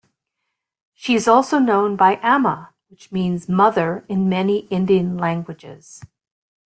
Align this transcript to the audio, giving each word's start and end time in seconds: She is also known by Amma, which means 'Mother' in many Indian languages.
She 0.95 1.13
is 1.13 1.27
also 1.27 1.59
known 1.59 1.95
by 1.95 2.15
Amma, 2.23 2.73
which 2.89 3.11
means 3.11 3.47
'Mother' 3.47 4.03
in 4.09 4.27
many 4.27 4.61
Indian 4.71 5.15
languages. 5.15 6.01